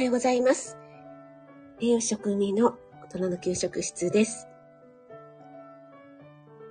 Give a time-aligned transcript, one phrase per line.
[0.00, 0.78] はようございます。
[1.78, 2.78] 栄養食味の
[3.12, 4.48] 大人の給食室です。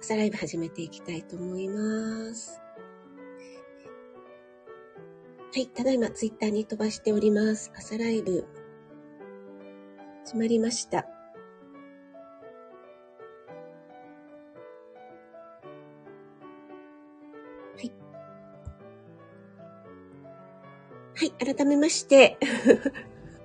[0.01, 2.59] 朝ライブ始めていきたいと思います。
[5.53, 7.71] はい、ただいまツイッターに飛ばしております。
[7.77, 8.47] 朝ライブ、
[10.25, 11.05] 始まりました。
[21.15, 22.37] はい、改めまして、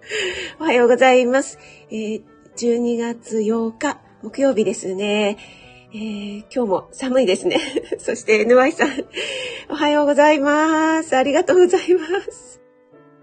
[0.61, 1.59] おはようございます。
[1.91, 2.23] えー、
[2.57, 5.39] 12月8日、木曜日ですね。
[5.95, 7.59] えー、今日も寒いですね。
[7.99, 8.91] そして NY さん、
[9.71, 11.17] おはようございます。
[11.17, 12.61] ありがとうございます。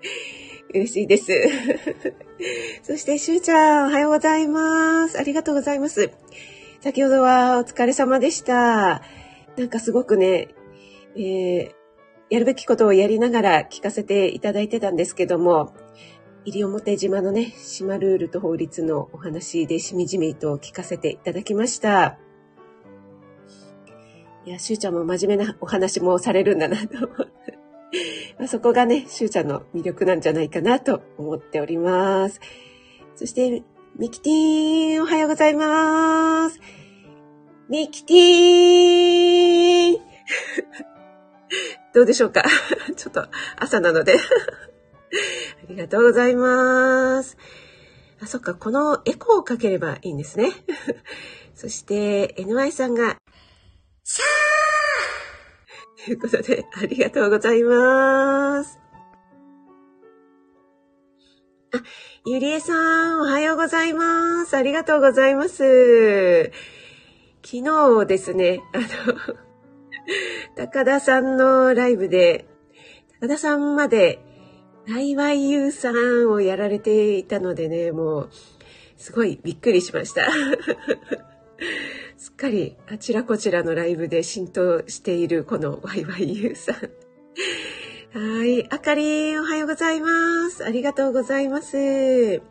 [0.73, 1.31] 嬉しいです。
[2.84, 5.20] そして、しゅうちゃん、おはようございます。
[5.20, 6.09] ありがとうございます。
[6.80, 9.03] 先ほどはお疲れ様でした。
[9.58, 10.47] なんかすごくね、
[11.16, 11.72] えー、
[12.30, 15.73] やるべきことをやりながら聞かせていただいてたんですけども、
[16.44, 22.17] 西表島のね、島ルールと法律のお話でしみじみと聞かせていただきました。
[24.45, 27.59] いや、しゅうちゃんも真面目なお話もされるんだなと思って。
[28.39, 32.39] まあ、そこがね、しゅうちゃんの魅力なんじゃないかなと思っております。
[33.16, 33.62] そして、
[33.97, 36.59] ミキティーン、おはようございます。
[37.69, 40.02] ミキティーン
[41.94, 42.44] どうでしょうか？
[42.97, 44.17] ちょっと朝なので
[45.64, 47.38] ありがとうございます。
[48.22, 50.52] あ、そっか、このエコーをかければいいんですね。
[51.56, 53.18] そして、NY さんが、
[54.03, 58.80] シャーということで、ありがとうございます。
[61.73, 61.84] あ、
[62.25, 64.56] ゆりえさん、おはようございます。
[64.56, 66.52] ありがとうございます。
[67.44, 69.38] 昨日ですね、あの、
[70.56, 72.46] 高田さんのライブで、
[73.19, 74.19] 高田さんまで、
[74.88, 78.30] YYU さんをやられていたのでね、もう、
[78.97, 80.30] すごいびっくりしました。
[82.18, 86.75] すっかりあちらこちらのライブで浸透しているこの YYU さん。
[88.14, 88.68] はい。
[88.70, 90.66] あかりん、おはようございます。
[90.66, 92.41] ありがとうございます。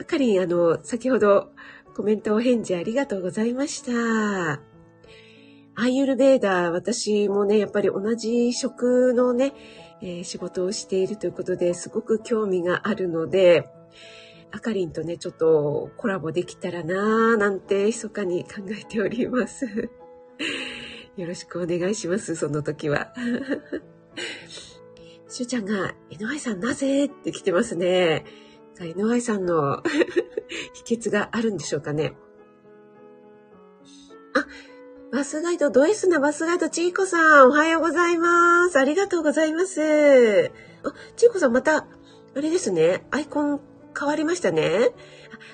[0.00, 1.52] あかりん、あの、先ほど
[1.94, 4.60] コメントお返事ありがとうございました。
[5.76, 9.52] アイユルベーダー、私もね、やっぱり同じ食のね、
[10.00, 13.68] えー、仕事をしているということですごく興味があるので、
[14.50, 19.66] あかりんとね、ちょっとコラボできたらなぁ、なんて密かに考えております。
[21.16, 23.12] よろしくお願いします、その時は。
[25.28, 28.24] しゅうちゃんが、NY さんなぜって来てますね。
[28.78, 29.82] NY さんの
[30.86, 32.14] 秘訣があるんでしょうかね。
[34.34, 34.46] あ、
[35.10, 38.78] バスガイド、ド S なバスガイド、ちーこさん、おはようございます。
[38.78, 39.80] ありがとうございます。
[39.80, 41.86] あ、ちーこさん、また、あ
[42.34, 43.60] れですね、アイコン
[43.98, 44.90] 変わりましたね。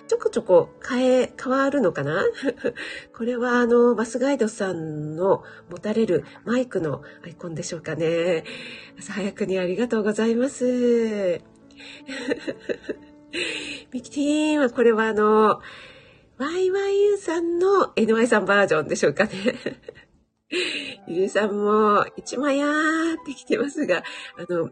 [0.08, 2.24] ちょこちょこ変え、変わるのかな？
[3.16, 8.42] これはあの、バスガイドさんの持たれるマイクのアイコンでしょうかね。
[8.98, 11.40] 朝早くにありがとうございます。
[13.92, 15.60] ミキティーンはこれはあの、
[16.38, 19.32] YYU さんの NY さんバージョンでしょうかね。
[21.06, 24.02] ゆうさんも一枚やーって来てますが、
[24.36, 24.70] あの、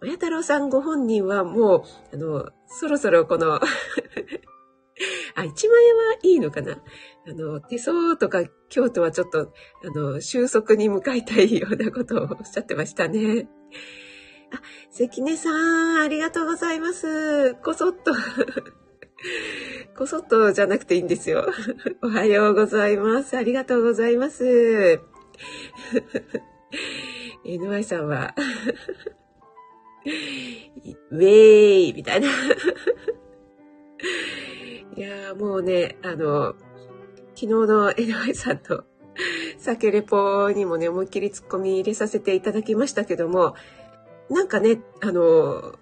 [0.00, 1.82] まや太郎さんご本人はもう、
[2.14, 3.60] あの、そろそろこの
[5.34, 6.82] あ、一万円はいいのかな
[7.26, 9.52] あの、手相とか京都はちょっと、
[9.84, 13.48] あの、収束に向かいたいようなことをおっしゃってましたね。
[14.52, 14.60] あ、
[14.90, 17.54] 関根さん、ありがとうございます。
[17.56, 18.12] こそっと
[19.98, 21.44] こそっとじゃなくていいんですよ。
[22.02, 23.36] おはようございます。
[23.36, 24.44] ありがとうございます。
[27.44, 28.32] NY さんは
[31.10, 32.28] ウェーイみたいな
[34.94, 36.54] いやもうね、あの、
[37.34, 38.84] 昨日の NY さんと
[39.58, 43.56] 酒レポにもね、思いっきりツッコミ入れさせていただきましたけども、
[44.30, 45.74] なんかね、あの、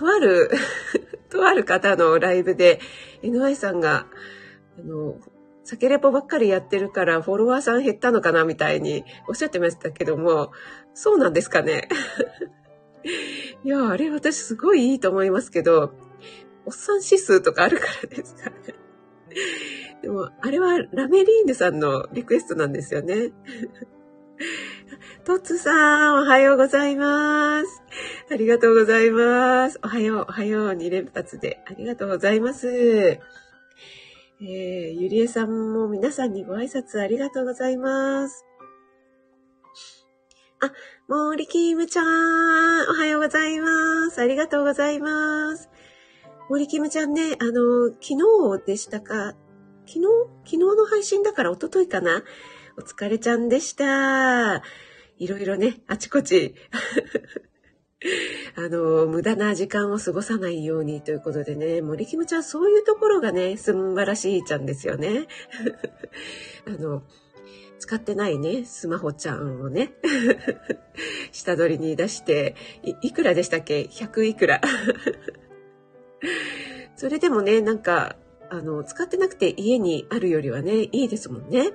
[0.00, 0.50] とある
[1.28, 2.80] とある方のライブで、
[3.22, 4.06] NY さんが、
[4.78, 5.18] あの、
[5.62, 10.52] 酒レポばっかりやってるからフォロワーさん減ったのかなみたいにおっしゃってましたけども、
[10.94, 11.88] そうなんですかね？
[13.62, 15.92] いや、あれ私すごいいいと思いますけど、
[16.64, 18.56] おっさん指数とかあるからですかね？
[20.02, 23.32] でも、あれはラメリーヌさんのリクエストなんですよね。
[25.24, 27.82] トッツさん、おはようございます。
[28.30, 29.78] ありがとうございます。
[29.82, 32.68] おはよう、おはよう、2連発でありがとうございます。
[32.68, 34.46] えー、
[34.92, 38.44] ゆりえさんも皆さんにご挨拶ありがとうございます。
[40.60, 40.72] あ、
[41.08, 42.06] 森キムちゃん、
[42.88, 43.66] おはようございま
[44.10, 44.20] す。
[44.20, 45.68] ありがとうございます。
[46.48, 49.34] 森キムちゃんね、あの、昨日でしたか？
[49.86, 50.06] 昨日？
[50.44, 52.24] 昨日の配信だから一昨日かな？
[52.80, 54.62] お疲れちゃんでした。
[55.18, 56.54] いろいろね、あちこち
[58.56, 65.26] あの、無駄な時間を過ごさないようにということでね、森キムちゃんそういうところがね、素晴らしいちゃんですよね。
[66.66, 67.02] あの、
[67.78, 69.92] 使ってないね、スマホちゃんをね、
[71.32, 74.62] 下取りに出してい、いくらでしたっけ ?100 いくら。
[76.96, 78.16] それでもね、なんか、
[78.48, 81.72] あの、使ってなくて家にあるよりはね、いいですもんね。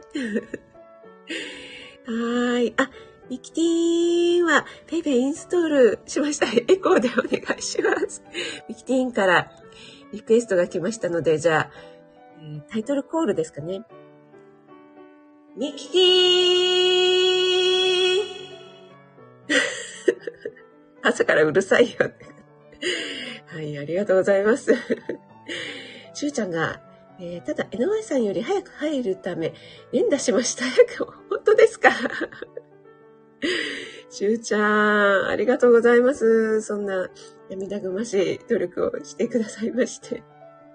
[2.07, 2.73] はい。
[2.77, 2.89] あ、
[3.29, 6.45] ミキティーンはペイペイインストールしました。
[6.71, 8.23] エコーでお願いします。
[8.69, 9.51] ミキティーンから
[10.11, 13.83] リクエストが来ましたので、じゃあ、タイトルコールですかね。
[15.55, 18.25] ミキティーン
[21.01, 22.11] 朝からうるさいよ。
[23.47, 24.75] はい、ありがとうございます。
[26.13, 26.81] しゅうちゃんが、
[27.19, 29.53] えー、ただ、NY さんより早く入るため、
[29.93, 30.65] 連打しました。
[31.29, 31.89] 本当ですか？
[34.09, 36.61] しゅうちゃん、ありがとうございます。
[36.61, 37.09] そんな
[37.49, 40.23] 涙ぐましい努力をしてくださいまして。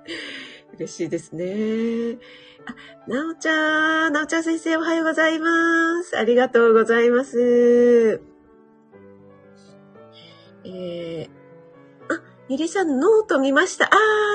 [0.77, 2.19] 嬉しいですね。
[2.67, 2.75] あ、
[3.11, 6.17] なおちゃん、なおちゃん先生おはようございます。
[6.19, 8.21] ありがとうございます。
[10.65, 11.29] えー、
[12.09, 13.87] あ、ゆりさんノート見ました。
[13.87, 13.89] あ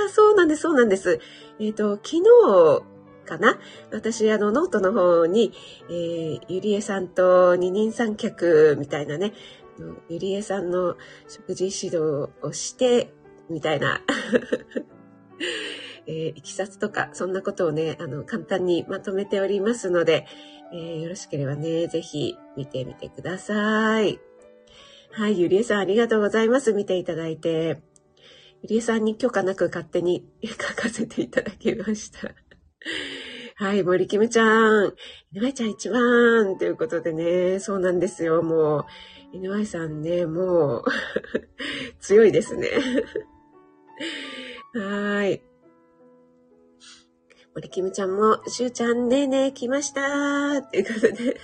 [0.07, 1.19] あ、そうなんです、そうなんです。
[1.59, 2.83] えっ、ー、と、昨日、
[3.25, 3.59] かな？
[3.91, 5.51] 私、あの、ノートの方に、
[5.89, 9.33] えー、ゆりえさんと二人三脚みたいなね、
[10.09, 10.95] ゆりえさんの
[11.27, 13.11] 食事指導をして、
[13.49, 14.01] みたいな、
[16.07, 20.27] えー、いきさつとか、そんなことをね、あの、簡単にまとめておりますので、
[20.71, 24.19] えー、よろしければね、ぜひ見てみてください。
[25.11, 26.73] はい、ゆりえさんありがとうございます。
[26.73, 27.81] 見ていただいて。
[28.65, 32.33] ゆりえさんに許可なく勝手に 書かせていただきました。
[33.57, 34.95] はい、森キムちゃん、
[35.31, 38.87] 井上ちゃん一番ということでね、そうなんですよ、も
[39.33, 39.37] う。
[39.37, 40.83] 井上さんね、もう
[42.01, 42.69] 強いですね。
[44.73, 45.43] はい。
[47.53, 51.39] 森キムちゃんも、しゅうちゃんねえねえ来ましたということで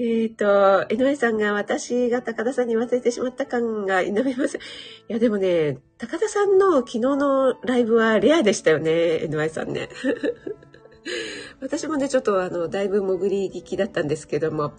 [0.00, 4.60] えっ、と、井上さんが私が高田さんに忘れてしまった感が否めません。
[4.60, 4.64] い
[5.08, 9.88] や、でもね、高田さんの昨日のライブはレアでしたよね、井上さんね。
[11.60, 14.72] 私もね、ちょっとあの、だいぶ潜り聞きだったんですけども、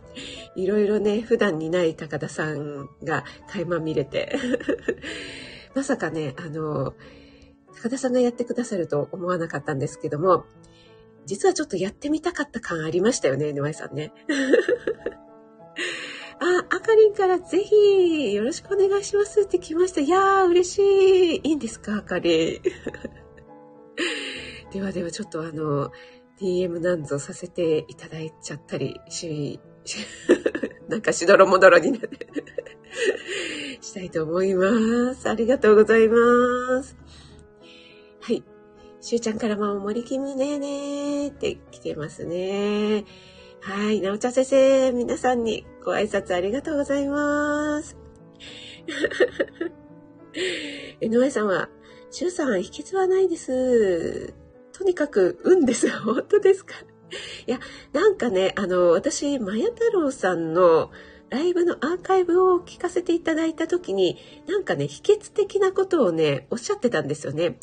[0.56, 4.38] いろいろね、普段にない高田さんが垣間見れて、
[5.76, 6.94] まさかね、あの、
[7.76, 10.46] 高田さんがやってくださると思わなかったんですけども、
[11.30, 14.12] 実はちょっとやってみたかった感ありましたよね、沼井さんね。
[16.42, 20.02] あ、あかりんからぜひよろしくお願いしますって来ました。
[20.02, 20.82] いやー、嬉し
[21.36, 21.36] い。
[21.36, 22.62] いいんですか、あかりん？
[24.74, 25.92] ではではちょっとあの、
[26.42, 29.60] DM なんぞさせていただいちゃったりし、
[30.90, 32.26] なんかしどろもどろになって
[33.82, 35.30] したいと思います。
[35.30, 36.98] ありがとうございます。
[38.22, 38.44] はい。
[39.02, 43.06] しゅうちゃんからも森きむねーねーって来てますね。
[43.62, 44.02] はい。
[44.02, 47.98] なおちゃん先生、皆さんにご挨拶ありがとうございます。
[51.02, 51.70] 江上さんは、
[52.12, 54.34] しゅうさん、秘訣はないです。
[54.74, 55.90] とにかく、運です。
[56.00, 56.76] 本当ですか？
[57.48, 57.60] いや、
[57.94, 60.92] なんかね、あの、私、まや太郎さんの
[61.30, 67.60] ライブのアーカイブを聞かせていただいた時に、なんかね、秘訣的なことをね、おっしゃってたんですよね。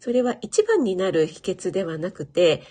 [0.00, 2.62] それは一番になる秘訣ではなくて、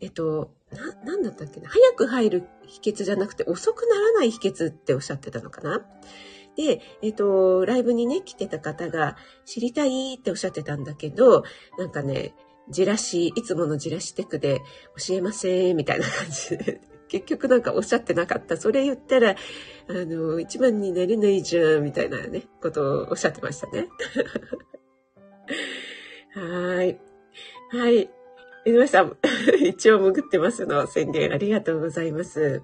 [0.00, 1.68] えっと、な、なんだったっけな？
[1.68, 5.86] 早く入る秘訣じゃなくて遅くならない秘訣っておっしゃってたのかな？
[6.56, 11.44] で、えっと、ライブにね、来てた方が知りたいっておっしゃってたんだけど、
[11.78, 12.34] なんかね、
[12.68, 14.60] じらし、いつものじらしテクで
[15.06, 16.80] 教えません、みたいな感じで。
[17.08, 18.56] 結局なんかおっしゃってなかった。
[18.56, 19.34] それ言ったら、あ
[19.88, 23.88] の、一番になれないじゃん、みたいなね、ことをおっしゃってましたね。
[26.34, 26.98] はい。
[27.70, 28.10] はい。
[28.64, 29.16] 江上さん、
[29.60, 32.62] 一応潜ってますの宣言ありがとうございます。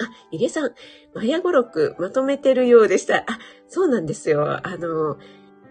[0.00, 0.74] あ、入江さん、
[1.14, 3.24] マヤ語録まとめてるようでした。
[3.26, 4.66] あ、そうなんですよ。
[4.66, 5.18] あの、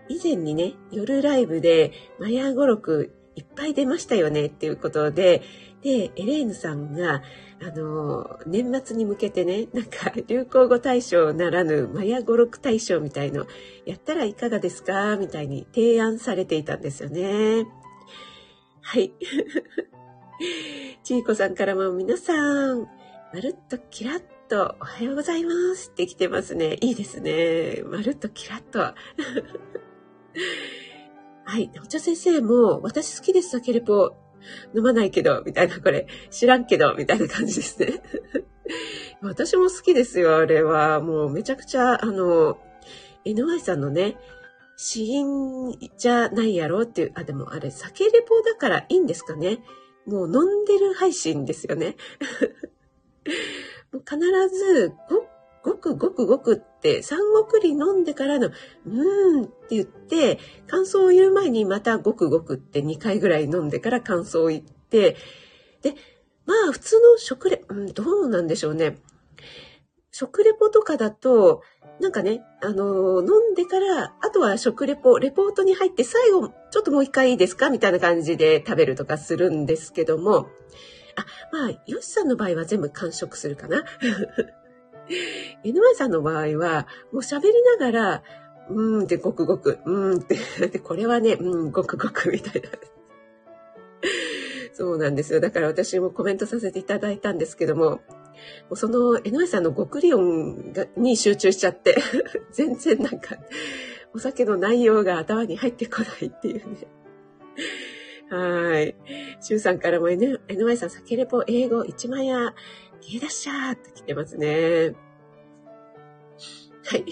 [0.09, 5.43] 以前にね、夜ライブでマヤ語録いっぱい出ましたよねっていうことで、
[5.81, 7.21] で、エレーヌさんが、
[7.61, 13.47] あの、年末に向けてね、なんか流行語大賞ならぬマヤ語録大賞みたいの
[13.85, 17.65] やったらいかがですかみたいに提案されていたんですよね。
[18.81, 19.11] はい。
[21.03, 22.33] ちいこさんからも皆さ
[22.73, 22.81] ん、
[23.33, 26.77] まるっとキラッとおはようございますって来てますね。
[26.81, 27.81] いいですね。
[27.85, 28.79] まるっとキラッと。
[31.43, 31.71] はい。
[31.81, 34.15] お茶先生も、私好きです、酒レポ。
[34.75, 38.01] 飲まないけど、みたいな、これ、知らんけど、みたいな感じですね。
[39.21, 41.01] 私も好きですよ、あれは。
[41.01, 42.59] もうめちゃくちゃ、あの、
[43.25, 44.17] NY さんのね、
[44.77, 49.59] 死因じゃないやろっていう、あ、でもあれ、酒レポだからいいんですかね。
[50.05, 51.97] もう飲んでる配信ですよね。
[53.91, 54.19] もう必
[54.55, 55.27] ず、ご、
[55.67, 57.19] ごくごくごくって、三
[57.49, 65.17] 国り飲んでからの、うーんって言って、感想を言う前にまたごくごくって2回ぐらい飲んでから感想を言って、
[65.81, 65.95] で、
[66.45, 68.97] まあ普通の食レ、うん、どうなんでしょうね。
[70.11, 71.61] 食レポとかだと、
[71.99, 77.69] なんかね、あのー、飲んでから、あとは食レポ、レポートに入って最後、ちょっともう一回いいですか？
[77.69, 80.47] みたいな感じで食べるとかするんですけども、
[81.15, 83.83] あ、まあ、ヨシさんの場合は全部完食するかな？
[85.63, 88.23] NY さんの場合は、もう喋りながら、
[88.69, 92.69] うーんってごくごく、うーんって、これはね、うん、ごくごくみたいな。
[94.73, 95.39] そうなんですよ。
[95.39, 97.99] だから私もコメントさせていただいたんですけども、も
[98.71, 101.95] うその NY さんの極利音がに集中しちゃって、
[102.51, 103.37] 全然なんか、
[104.13, 106.87] お酒の内容が頭に入ってこないっていうね。
[108.29, 108.95] はい。
[109.39, 112.25] シュウさんからも N NY さん、酒レポ英語1万
[113.01, 114.95] 円、芸出しゃーって来てますね。
[116.85, 117.05] はい。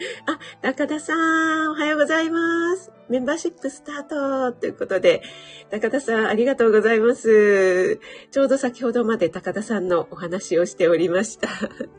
[0.26, 2.90] あ、高田さん、おはようございます。
[3.08, 5.22] メンバーシップスタートということで、
[5.70, 8.00] 高田さん、ありがとうございます。
[8.30, 11.48] ちょうど先ほどまで高田さんのお話をしておりました。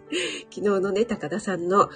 [0.50, 1.90] 昨日のね、高田さんの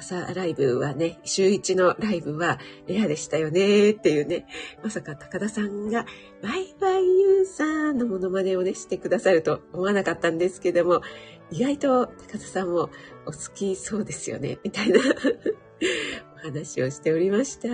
[0.00, 4.46] 朝ライブはね、週一のライブはレアでしたよねっていうね、
[4.82, 6.06] まさか高田さんが
[6.42, 11.02] バイバイユーさんのモノマネをね、してくださると思わなかったんですけども、
[11.50, 12.90] 意外と高田さんも
[13.26, 15.00] お好きそうですよね、みたいな
[16.36, 17.68] お話をしておりました。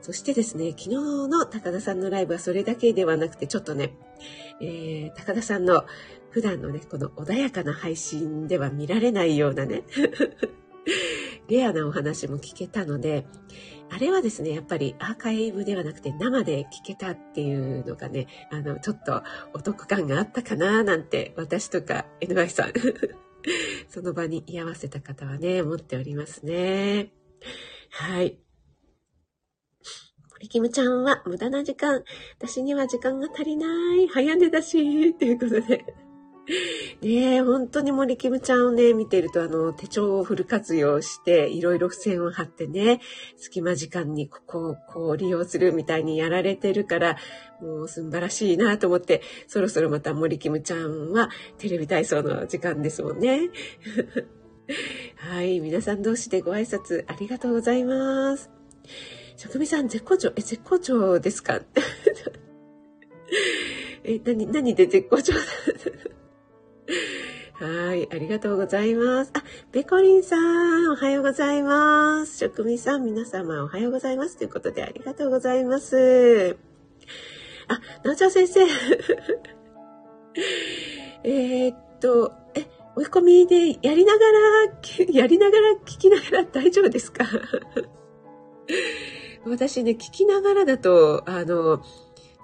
[0.00, 0.88] そしてですね、昨日
[1.28, 3.94] の高田さんのライブはそれだけではなくて、ちょっとね、
[4.60, 5.84] えー、高田さんの
[6.30, 9.82] 普段のね、この穏やかな配信では見られないようなね、
[11.48, 13.26] レアなお話も聞けたので、
[13.90, 19.22] あれはですね、やっぱりアーカイブではなくて生で聞けたっていうのがね、あの、ちょっと
[19.54, 22.72] お得感があったかななんて、私とか NY さん、
[23.88, 27.12] その場に居合わせた方はね、思っておりますね。
[27.90, 28.38] はい。
[30.32, 32.02] 森キムちゃんは無駄な時間。
[32.38, 34.08] 私には時間が足りない。
[34.08, 35.14] 早寝だし。
[35.14, 36.05] ということで。
[37.02, 43.00] ねえ、本当に森キムちゃんをね、見てると、あの、手帳をフル活用して、いろいろ付箋を貼ってね、
[43.36, 47.16] 隙間時間にここをこう利用するみたいにやられてるから、
[47.60, 53.50] もう素晴らしいなと思って、そろそろまた森キムちゃんはテレビ体操の時間ですもんね。
[55.16, 58.50] はい、皆さん同士でご挨拶ありがとうございます。
[59.36, 61.60] 職味さん、絶好調、え、絶好調ですか？
[64.04, 65.32] え、何、何で絶好調？
[67.58, 69.30] はい、ありがとうございます。
[69.34, 72.38] あ、ベコリンさん、おはようございます。
[72.38, 74.36] 職味さん、皆様おはようございます。
[74.36, 76.56] ということで、ありがとうございます。
[77.68, 78.60] あ、なおちゃん先生。
[81.24, 84.38] えっと、え、追い込みでやりながら、
[85.10, 87.24] やりながら聞きながら大丈夫ですか？
[89.46, 91.82] 私ね、聞きながらだと、あの、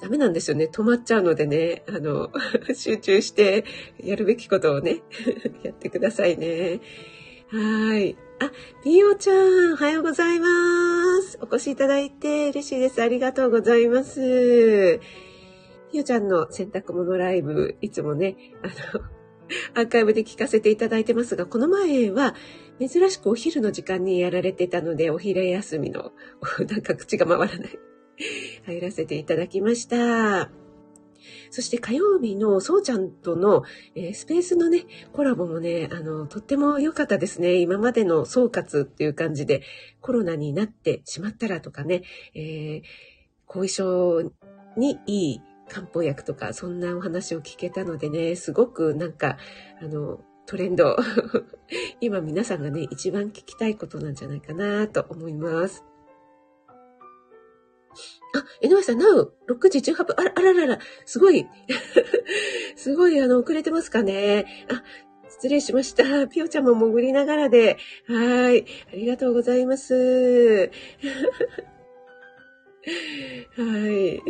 [0.03, 0.69] ダメなんですよね。
[0.71, 2.33] 止まっちゃうのでね、あの、
[2.75, 3.65] 集中して
[4.03, 5.01] やるべきことをね、
[5.63, 6.81] やってくださいね。
[7.49, 8.17] はい。
[8.41, 8.51] あ、
[8.83, 10.47] ピオちゃん、おはようございま
[11.23, 11.39] す。
[11.41, 13.01] お越しいただいて嬉しいです。
[13.01, 14.99] ありがとうございます。
[15.93, 19.05] ピオちゃんの洗濯物ライブ、いつもね、あの、
[19.75, 22.35] アーカイブで聞かせていただいてますが、この前は
[22.81, 26.11] 珍しくお昼の時間にやられてたので、お昼休みの、
[26.69, 27.92] なんか口が回らない。
[28.67, 30.51] 入らせていただきました。
[31.51, 33.63] そして火曜日のそうちゃんとの、
[33.95, 37.57] えー、スペースのね、コラボもね、あの、とっても良かったですね。
[37.57, 39.63] 今までの総括っていう感じで、
[40.01, 42.03] コロナになってしまったらとかね、
[42.35, 42.83] えー、
[43.47, 44.33] 後遺症
[44.77, 49.37] にいい漢方薬とか、そんなお話を聞けたのでね、すごくなんか、
[49.81, 50.97] あの、トレンド。
[52.01, 55.85] 今皆さんがね、一番聞きたいことなんじゃないかなと思います。
[58.35, 61.47] あ、江上さん、なお、6時18分、あら、あららら、すごい、
[62.77, 64.67] すごい、あの、遅れてますかね。
[64.69, 64.83] あ、
[65.29, 66.29] 失礼しました。
[66.29, 67.77] ピオちゃんも潜りながらで。
[68.07, 68.65] はい。
[68.93, 70.71] ありがとうございます。
[73.57, 74.23] はい。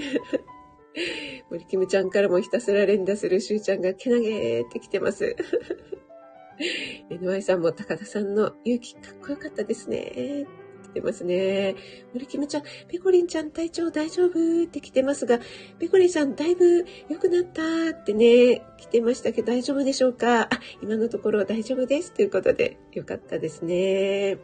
[1.51, 5.37] 森キムちゃんからもひたすら連打するしゅうちゃんがけなげーってきてます。
[7.11, 10.47] NY さんも高田さんの勇気かっこよかったですね。
[10.93, 11.75] 来てますね。
[12.13, 15.41] 森キムちゃん、ペコリンちゃん体調大丈夫って来てますが、
[15.79, 20.51] ペコリンさんだいぶ良くなったってね、来てましたけど大丈夫でしょうかあ、
[20.83, 24.39] 今のところ大丈夫ですということでよかったですね。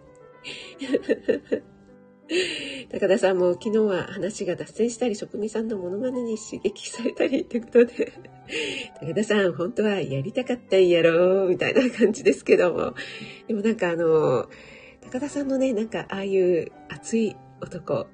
[2.90, 8.12] 高田さんも昨日は話が脱線したり、職味さんのモノマネに刺激されたりってことで、
[9.00, 12.94] 高田さん本当はやりたかったんやろみたいな感じですけども。
[13.46, 14.48] でもなんかあの、
[15.10, 18.08] 高田さんのね、なんかああいう熱い男、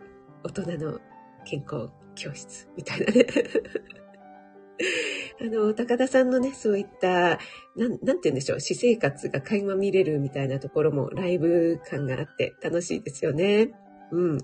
[0.45, 1.01] 大人の
[1.45, 3.27] 健康教室みたいなね。
[5.41, 7.41] あの、高田さんのね、そういった、
[7.77, 13.73] なん、なんて言うんでしょう、私生活が垣間見れるみたいなところもライブ感があって楽しいですよね。
[14.13, 14.39] うん。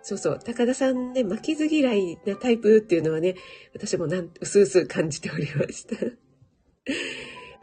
[0.00, 0.38] そうそう。
[0.42, 3.34] 高田さんね、負けず嫌いなタイプっていうのはね、
[3.74, 5.96] 私もなん、うすうす感じておりました。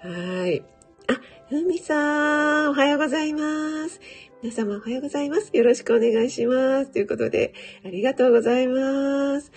[0.07, 0.63] はい。
[1.07, 1.19] あ、
[1.49, 3.99] ふみさん、おはようございます。
[4.43, 5.49] 皆様おはようございます。
[5.51, 6.91] よろしくお願いします。
[6.91, 9.51] ということで、ありがとうございます。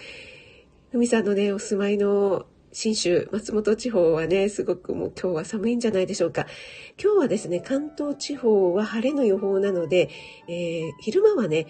[0.90, 6.46] ふみさんのね、お住まいの新州、松本地方はね、すごくもう今日は寒いんじゃないでしょうか。
[6.99, 10.08] 今日はですね、関東地方は晴れの予報なので、
[10.49, 11.66] えー、昼間はね、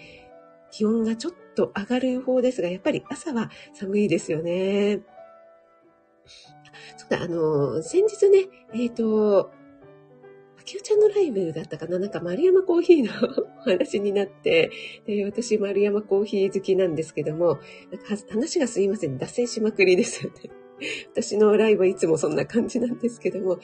[0.71, 5.01] 気温がちょっと上がる予報ですが、やっぱり朝は寒いですよね。
[6.95, 9.51] そうだ、あの、先日ね、えっ、ー、と、
[10.65, 11.99] きおちゃんのライブだったかな？
[11.99, 13.11] なんか丸山コーヒーの
[13.59, 14.71] お話になって、
[15.05, 17.59] で、私丸山コーヒー好きなんですけども、
[17.91, 20.49] なんか話がすいません、脱線しまくりですよね。
[21.11, 23.59] 私のライブはいつもそんな感じなんですけども、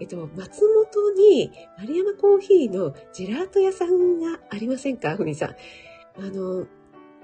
[0.00, 0.62] えっと、松
[0.94, 5.16] 本に丸山コーヒーのジェラート屋さんがありませんか？
[5.16, 5.50] ふみさん。
[6.16, 6.66] あの、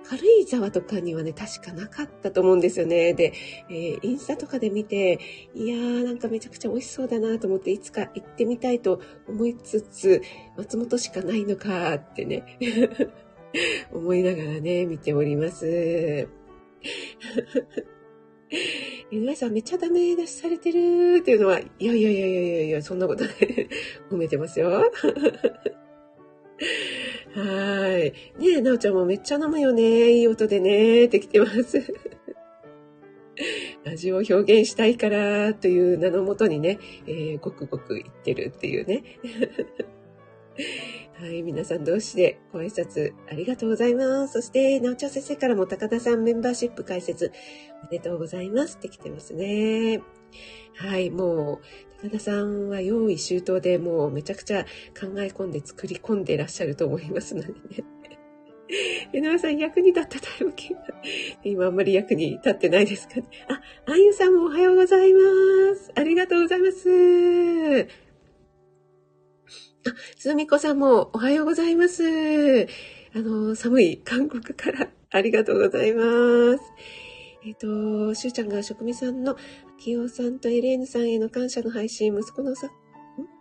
[0.08, 3.12] 軽井沢とかにはね、確かなかったと思うんですよね。
[3.12, 3.32] で、
[3.68, 5.18] えー、インスタとかで見て、
[5.54, 10.22] いやーなんかめちゃくちゃ美味しそうだなと思って、いつか行ってみたいと思いつつ、
[10.56, 12.58] 松本しかないのかってね、
[13.92, 16.28] 思いながらね、見ております。
[19.10, 23.34] 皆さんめっちゃダメ出しされてるっていうのは、いやいやいやいやいやいや、そんなことない。
[24.10, 24.90] 褒めてますよ。
[27.36, 28.14] はい。
[28.40, 30.12] ねえ、なおちゃんもめっちゃ飲むよね。
[30.12, 31.04] いい音でね。
[31.04, 31.92] ってきてます。
[33.84, 39.04] 味を表現したいからという名のもとにね、えー、ごくごく言ってるっていうね。
[41.20, 44.32] はい、皆さん同士でご挨拶ありがとうございます。
[44.32, 47.32] そして、なおちゃん先生からも高田さんメンバーシップ解説
[47.82, 50.00] おめでとうございますって来てますね。
[50.74, 51.60] はい、もう
[52.02, 54.64] う、高田さんは用意周到でもうめちゃくちゃ
[54.98, 57.54] 考え込んで作り込んでいらっしゃると思いますのでね。
[59.12, 60.76] 江上さん役に立ったタイムキー
[61.44, 63.24] 今あんまり役に立ってないですかね。
[63.48, 65.20] あ、あゆさんもおはようございま
[65.76, 65.92] す。
[65.94, 67.88] ありがとうございます。
[69.88, 72.66] あ、すみこさんもおはようございます。
[73.14, 76.62] あの、寒い韓国からありがとうございます。
[77.44, 79.36] えっ、ー、と、しゅうちゃんが職味さんの、
[79.78, 82.70] きおさんとエレーヌさんへの感謝の配信、息子のさ、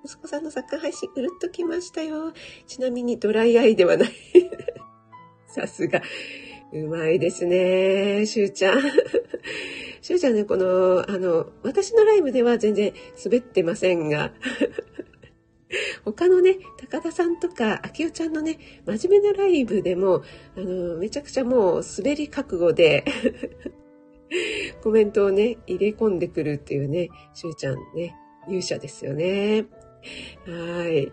[0.03, 2.33] 息子さんのサッカー配信、うるっときましたよ。
[2.67, 4.11] ちなみにドライアイではない。
[5.47, 6.01] さすが。
[6.73, 8.25] うまいですね。
[8.25, 8.81] しゅうちゃん。
[10.01, 12.93] しゅうちゃんね、この、あの、私のライブでは全然
[13.23, 14.33] 滑ってませんが、
[16.03, 20.23] 他のね、高田さんとか、秋代ちゃんのね、真面目なライブでも、
[20.57, 23.05] あの、めちゃくちゃもう滑り覚悟で
[24.81, 28.15] コメントをね、入れ込んでくるっていうね、しゅうちゃんね、
[28.47, 29.65] 勇者ですよね。
[30.45, 31.11] はい。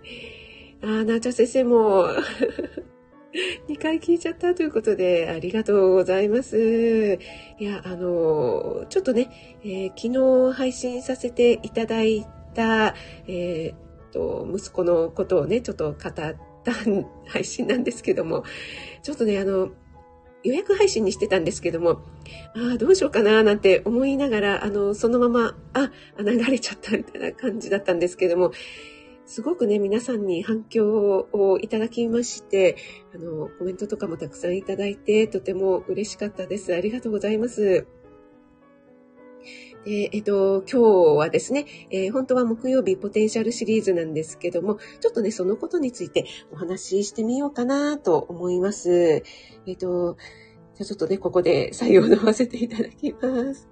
[0.83, 2.07] あ、なーちゃん先生も
[3.69, 7.19] 2回聞いちゃったということで、ありがとうございます。
[7.59, 12.95] いや、あの、ちょっとね、えー、昨日配信させていただいた、
[13.27, 16.37] えー、息子のことをね、ちょっと語った
[17.27, 18.45] 配信なんですけども、
[19.03, 19.71] ちょっとね、あの、
[20.45, 22.01] 予約配信にしてたんですけども、
[22.55, 28.53] ああ、どうしようかななんて思いながら、あの、そのまま、あ、流れちゃったみたいな感じだったんですけども、
[29.25, 32.77] すごくね、皆さんに反響をいただきまして、
[33.15, 36.75] あの、コメントとかもたくさんいただいて、とても嬉しかったです。
[36.75, 37.87] ありがとうございます。
[39.85, 49.25] え、えと、今日はですね、えー、本当は木曜日ポテンシャルシリーズなんですけども、ちょっとね、そのことについてお話ししてみようかなと思います。
[49.67, 50.17] えっと、
[50.75, 53.69] じゃちょっとね、ここで採用を飲ませていただきます。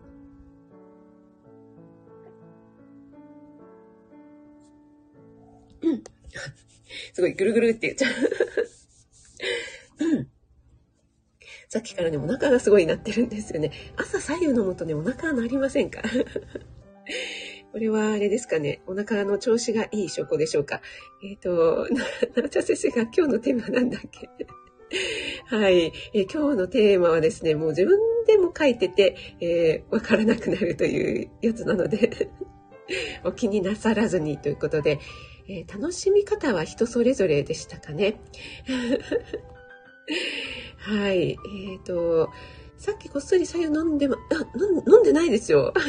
[5.82, 6.02] うん。
[7.14, 8.08] すごいぐるぐるって言っちゃ
[10.04, 10.06] う。
[10.06, 10.39] うん。
[11.72, 13.70] さっきからね、お腹がすごいなってるんですよね。
[13.96, 16.02] 朝左右飲むとね、お腹なりませんか？
[17.72, 18.83] これはあれですかね。
[18.88, 20.83] お腹の調子がいい証拠でしょうか？
[21.22, 21.87] えっ、ー、と、
[22.35, 24.28] な、なちゃ先生が今日のテーマなんだっけ？
[25.56, 32.28] はい、えー、今日のテーマはですね、もう自分でも書いてて、えー、わからなくなるというやつなので
[33.22, 34.98] お気になさらずにということで、
[35.48, 38.20] えー、楽しみ方は人それぞれでしたかね？
[40.78, 42.30] はい、えっ、ー、と、
[42.76, 44.18] さっきこっそり左右飲んでも、あ、
[44.88, 45.74] 飲んでないですよ。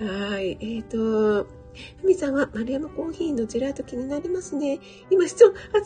[0.00, 0.58] はい。
[0.60, 1.46] えっ、ー、と、
[2.00, 4.80] ふみさんは丸山コーヒーのジェラート気になりますね。
[5.10, 5.84] 今質問、あえー、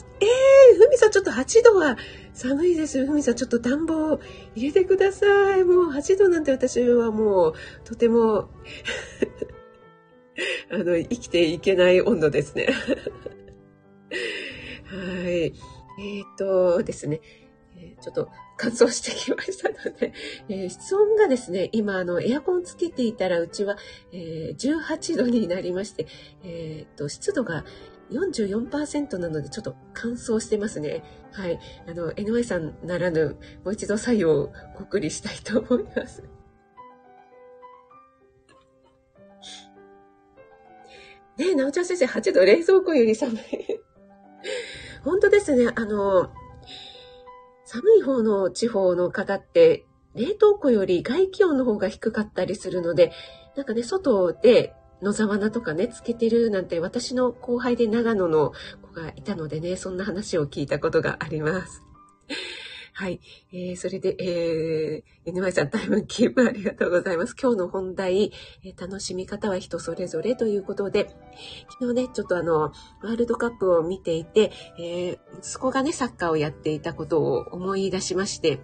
[0.79, 1.97] ふみさんちょっと8度は
[2.33, 3.07] 寒いですよ。
[3.07, 4.19] ふみさんちょっと暖房
[4.55, 5.65] 入れてください。
[5.65, 8.49] もう8度なんて私はもうとても
[10.71, 12.69] あの、生きていけない温度ですね。
[14.87, 15.53] はい。
[15.99, 17.21] えっ、とですね。
[18.01, 20.13] ちょっと乾燥してきましたので、
[20.49, 23.77] えー、室温がですね、今、あの、エアコンつけていたら、うちは、
[24.13, 26.07] えー、18度になりまして、
[26.45, 27.65] えっ、と、湿度が
[28.11, 31.03] 44%なので、ちょっと乾燥してますね。
[31.33, 31.59] はい。
[31.87, 36.23] あの、NY さんならぬ、もう一度作用をごくりしたいと思います。
[41.39, 43.82] ねえ、なおちゃん先生、8度、冷蔵庫より寒い。
[45.43, 45.73] ですね。
[45.75, 46.31] あの、
[47.65, 53.13] 寒い方の地方の方って、冷凍庫より外気温の方が低かったりするので、
[53.57, 58.53] なんかね、外で野沢菜とかね、つけてるなんて私の後輩で長野の
[58.83, 61.83] 子がいたのでね、そんな話を聞いたことがあります。
[63.03, 63.21] はい。
[63.53, 67.35] えー、それで、えー、NY さんタイムキープありがとうございます。
[67.35, 68.31] 今日の本題、
[68.63, 71.09] えー、楽しみ方は人それぞれということで、
[71.69, 78.61] 昨日ね、ちょっとあの、ワールドカップを見ていて、えー、息子がね、サッカーをやっていたことを思い出しまして、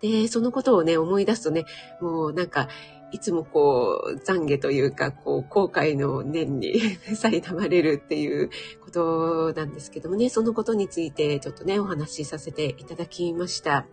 [0.00, 1.66] で、そのことをね、思い出すとね、
[2.00, 2.68] もうなんか、
[3.12, 6.74] いつもこう、懺悔というか、こう、後悔の念に
[7.06, 8.50] 苛まれるっていう
[8.84, 13.86] ことなんですけどもね、そのことについてちょっとね、お話しさせていただきました。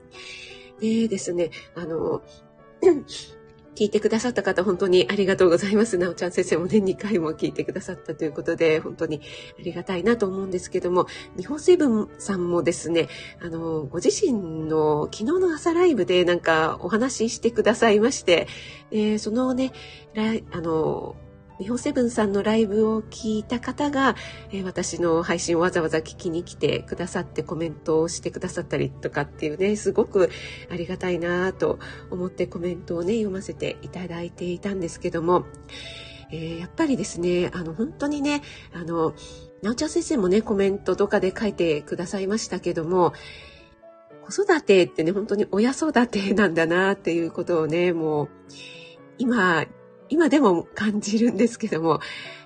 [0.79, 2.21] でですね、あの、
[3.75, 5.97] 聞いてくださった方、本当にありがとうございます。
[5.97, 9.21] なおちゃん先生もね2回も聞いてくださったということで、本当に
[9.59, 11.07] ありがたいなと思うんですけども、
[11.37, 13.07] 日本セブンさんもですね、
[13.41, 18.47] あの、ご自身の昨日の朝ライブでなんかお話ししてくださいまして、
[18.91, 19.71] えー、そのね、
[20.51, 21.15] あの、
[21.59, 24.15] 日本セブンさんのライブを聞いた方が、
[24.51, 30.29] えー、私の配信をわざわざ聞きに来てくださってコメントをしてくださったりとかっていうね、すごく
[30.71, 35.45] ありがたいなと思ってコメントをね、読ませていただいていたんですけども、
[36.31, 38.41] えー、やっぱりですね、あの、本当にね、
[38.73, 39.13] あの、
[39.61, 43.13] なおちゃん先生もね、コメントとかで書いてくださいましたけども、
[44.23, 48.29] 子育てってね、本当に親育てなんだなっていうことをね、もう、
[49.19, 49.65] 今、
[50.13, 51.99] 今でも感じるんですけども、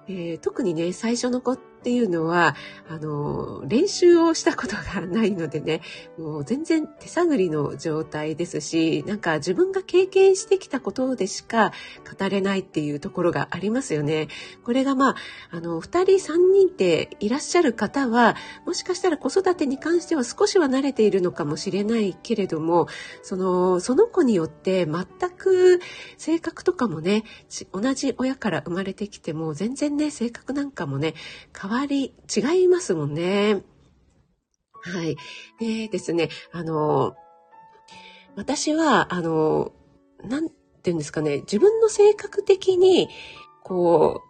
[0.08, 2.58] えー、特にね、最初の子っていうのは、
[2.90, 5.80] あの、練習をしたことがないのでね、
[6.18, 11.72] もう全然手探りの状態ですし、なんか自分が経験してきたことでしか
[12.20, 14.28] 語れないっていうところがありますよね。
[14.66, 15.16] これがまあ、
[15.50, 22.90] あの、二人三人っていらっしゃる方は、もしかしたら子育てに関しては少しは慣れているのかもしれないけれども、
[23.24, 25.06] その、その子によって全
[25.38, 25.80] く
[26.18, 27.24] 性格とかもね、
[27.72, 31.14] 同じ親から生まれてきても全然ね、性格なんかもね、
[31.60, 33.64] 変わり違いますもんね。
[34.82, 35.18] はい。
[35.60, 37.16] でですね、あの、
[38.36, 39.72] 私は、あの、
[40.24, 43.10] なんて言うんですかね、自分の性格的に、
[43.64, 44.28] こう、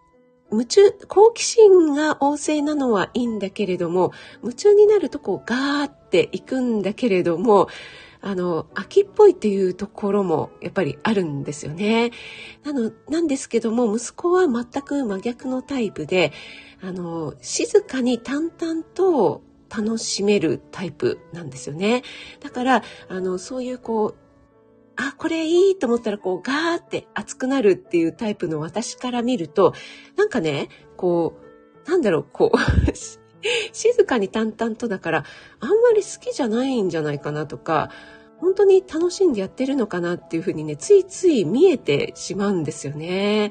[0.50, 7.68] 夢中、好奇心が旺盛なのはいいんだけれども、夢中になるとこうガーっていくんだけれども、
[8.20, 12.10] あの、秋っぽいっていうところもやっぱりあるんですよね。
[12.64, 16.32] なの、なんですけども、息子は全く真逆のタイプで、
[16.82, 22.02] あの、静かに淡々と楽しめるタイプなんですよね。
[22.40, 24.14] だから、あの、そういうこう、
[24.96, 29.72] あ、これいいと思ったらこうガーって熱くなるっていうタイプの私から見ると、
[30.16, 31.38] なんかね、こ
[31.86, 32.58] う、なんだろう、こう
[33.72, 35.24] 静かに淡々とだから、
[35.60, 37.90] あんまり好きじゃないんじゃないかなとか、
[38.38, 43.50] 本当に楽しんでやってるのかなっていうふうにね、ついつい見えてしまうんですよね。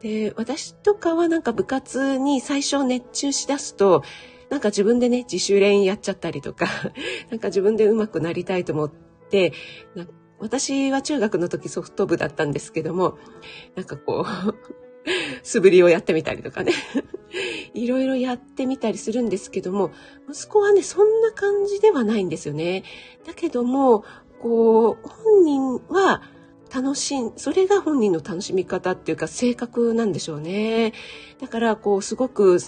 [0.00, 4.02] で、私とかはなんか部活に最初熱中しだすと、
[4.50, 6.66] なんか自分でね、自主練やっちゃったりとか、
[7.30, 8.92] なんか自分で上手くなりたいと思っ
[9.30, 9.52] て、
[10.38, 13.18] 私は中学の時ソフト部だったんですけども、
[13.74, 14.54] なんかこう、
[15.42, 16.72] 素振りをやってみたりとかね。
[17.74, 19.90] いろいろやってみたりするんですけども、
[20.30, 22.84] 息子はね、そんな感じではないんですよね。
[23.26, 24.04] だけども、
[24.40, 26.22] こう、本人は
[26.74, 30.92] 楽しん、それが本人の楽しみ方っていうか性格なんでしょうね。
[31.40, 32.58] だから、こう、すごく、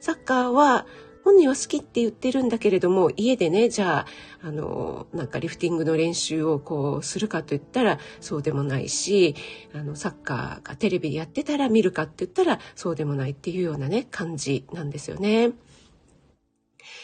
[0.00, 0.86] サッカーは
[1.26, 4.06] 本人は好きって言ってるんだけれども、家でね、じゃ
[4.42, 9.34] あ、あの、なんかリフティングの練習をこうするかと言ったらそうでもないし、
[9.74, 15.50] あの、サッカーがテレビでやってたら見るかって言ったらそうでもないっていうようなね、感じなんですよね。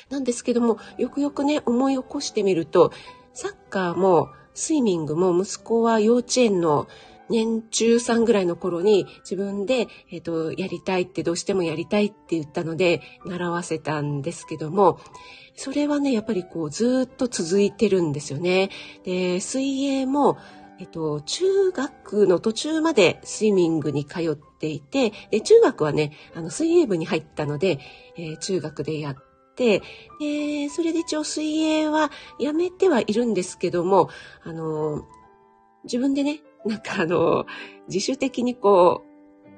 [0.09, 2.93] なんですけども、よくよくね、思い起こしてみると、
[3.35, 6.87] サッカーもスイミングも息子は幼稚園の
[7.33, 15.01] 年中さんぐらいの頃に自分で、えっ、ー、と、やりたいってどうしてもやりたいって言ったので、習わせたんですけども、
[15.57, 18.71] それはね、やっぱりこう、ずっと続いてるんですよね。
[19.05, 20.39] で、水泳も、
[20.79, 27.79] えっと、中学の途中までスイミングに通っていて、で中学はね、あの、水泳部に入ったので、
[28.17, 29.17] えー、中学でやっ
[29.57, 29.81] て、
[30.19, 34.11] で、それで一応水泳はやめてはいるんですけども、
[34.43, 35.07] あの、
[35.85, 37.47] 自分でね、なんかあの、
[37.89, 39.13] 自主的にこう、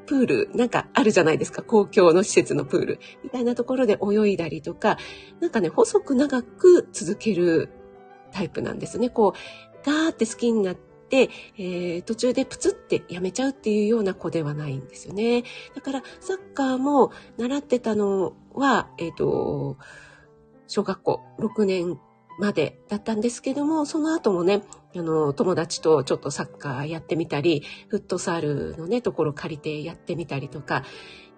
[0.06, 4.98] プール、なんかあるじゃないですか、公共の施設のプール、みたいなところで泳いだりとか、
[5.40, 7.70] なんかね、細く長く続ける
[8.32, 9.10] タイプなんですね。
[9.10, 15.44] こう、ガーって好きになって、えー、途中でプツってやめちゃうっていうような子ではないんですよね。
[15.74, 19.76] だから、サッカーも習ってたのは、えっ、ー、と、
[20.66, 21.98] 小学校6年
[22.38, 24.62] までだったんですけども、その後もね、
[24.96, 30.84] あの、友達とちょっとサッカーやってみたり、フットサルのね、ところ借りてやってみたりとか、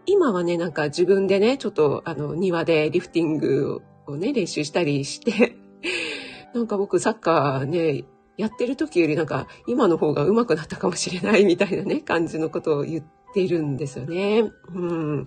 [0.06, 5.56] 今はね、なんか自分でね、ちょっとあの、庭でリフティングをね、練習したりして、
[6.54, 8.04] なんか僕サッカーね、
[8.36, 13.04] やってる時よりなんか今の方が上手くなったかもしれないみたいなね、感じのことを言っ
[13.34, 14.50] ているんですよね。
[14.74, 15.24] うん。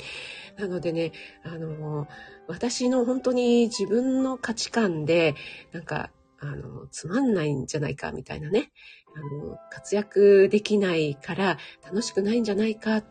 [0.59, 2.07] なのでね、あの、
[2.47, 5.35] 私の本当に自分の価値観で、
[5.71, 8.71] なんか、あの、つまんないんじゃないかみたいなね、
[9.15, 13.03] あの、活躍できないから楽しくないんじゃないか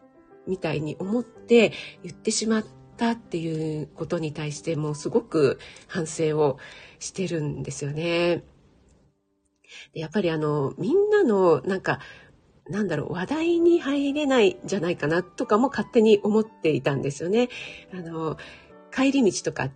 [0.47, 2.65] みたいに思って言ってしまっ
[2.99, 6.59] たっていうことに対してもうすごく反省を
[6.99, 8.45] してるんですよね。
[9.95, 12.01] でやっぱりあの、みんなのなんか
[12.69, 17.49] なんだろう、話題に入れないんじゃないかなとかも勝手に思っていたんですよね。
[17.93, 18.37] あの、
[18.95, 19.73] 帰り道とかっ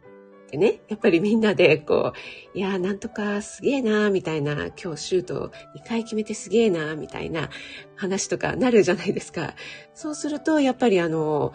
[0.50, 2.12] てね、やっぱりみんなでこ
[2.54, 7.48] う、いや、なんとかすげえな、みたいな、今日シュート2回決めてすげえな、みたいな
[7.96, 9.54] 話とかなるじゃないですか。
[9.94, 11.52] そうすると、やっぱりあの、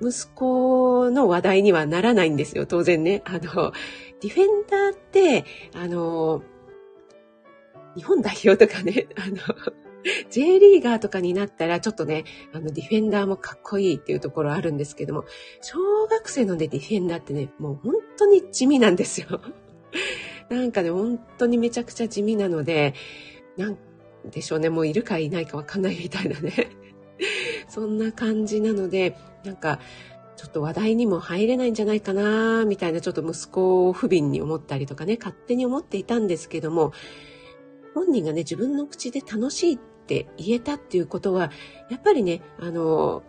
[0.00, 3.22] 息子の話題にはならないんですよ、当然ね。
[3.24, 3.72] あの、
[4.20, 5.44] ディフェンダーって、
[5.74, 6.42] あの、
[7.96, 9.85] 日本代表とかね、あの、
[10.30, 15.24] J リーガーとかになったらちょっとね、あのディフェンダーもかっこいいっていうところあるんですけども、
[15.60, 19.40] 小学生のね、ディフェンダーってね、もう本当に地味なんですよ。
[20.48, 22.94] なんかね、本当にめちゃくちゃ地味なので、
[23.56, 23.78] なん
[24.30, 26.70] でしょうね、もういるかいないかわかんないみたいなね。
[27.68, 29.80] そんな感じなので、なんか、
[30.36, 36.92] ちょっと話題にも入れないんじゃないかな、みたいなちょっと息子を不憫に思ったりとかね、勝手に思っていたんですけども、
[37.94, 41.50] 本人がね、自分の口で楽しいってって言えたっていうことは、
[41.90, 43.24] やっぱりね、あの、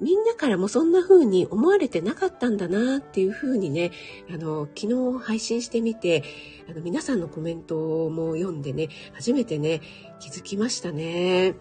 [0.00, 3.92] みんなからもそんな風に思われてなかったんだなっていう風にね、
[4.28, 6.24] あの、昨日配信してみて、
[6.68, 9.80] あの、皆さんのコメントも読んでね、初めてね、
[10.18, 11.54] 気づきましたね。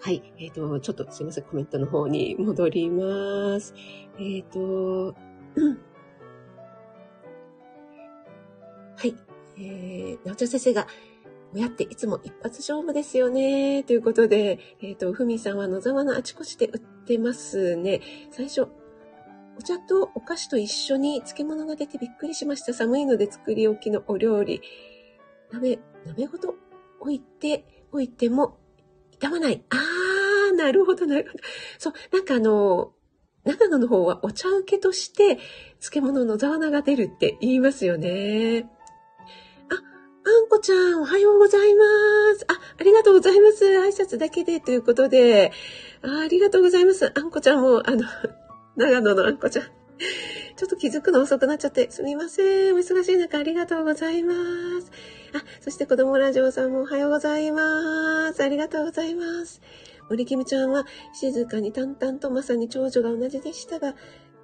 [0.00, 0.22] はい。
[0.38, 3.74] えっ、ー、と、ちょっとすいません、コメントの方に戻ります。
[4.18, 5.14] えっ、ー、と、
[5.54, 5.78] うん。
[8.96, 9.14] はい。
[9.56, 10.88] えー、なおちゃん先生が、
[11.54, 13.82] 親っていつも一発勝負ですよね。
[13.82, 18.00] ということで、えっ、ー、と、ふみさんは野沢のあちこちで売ってますね。
[18.30, 18.68] 最初、
[19.58, 22.74] お茶とお菓子と一緒に漬物が出てびっくりしました。
[22.74, 24.60] 寒いので作り置きのお料理。
[25.50, 26.54] 鍋、鍋ごと
[27.00, 28.58] 置いて、置いても
[29.18, 29.64] 傷まない。
[29.70, 31.44] あー、なるほど、なるほど。
[31.78, 32.92] そう、なんかあの、
[33.44, 35.38] 長野の方はお茶受けとして
[35.80, 38.68] 漬物野沢菜が出るって言いますよね。
[40.28, 41.84] あんこちゃん、おはようございま
[42.36, 42.44] す。
[42.48, 43.64] あ、ありがとうございます。
[43.64, 45.52] 挨拶だけでということで、
[46.02, 47.10] あありがとうございます。
[47.18, 48.04] あんこちゃんも、あの、
[48.76, 49.64] 長野のあんこちゃん。
[49.64, 52.74] ちょっと気づくの遅くなっちゃって、すみません。
[52.74, 54.34] お忙しい中ありがとうございま
[54.82, 54.90] す。
[55.34, 58.42] あ、そして子供ラジオさんもおはようございます。
[58.42, 59.62] ありがとうございます。
[60.10, 63.94] 森キムちゃんは静かに淡々とまさに長女が同じでしたが、